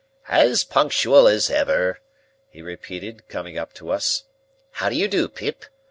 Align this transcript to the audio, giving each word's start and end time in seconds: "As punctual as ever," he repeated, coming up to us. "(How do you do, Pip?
"As 0.29 0.63
punctual 0.63 1.27
as 1.27 1.51
ever," 1.51 1.99
he 2.49 2.63
repeated, 2.63 3.27
coming 3.29 3.55
up 3.55 3.71
to 3.73 3.91
us. 3.91 4.23
"(How 4.71 4.89
do 4.89 4.95
you 4.95 5.07
do, 5.07 5.29
Pip? 5.29 5.65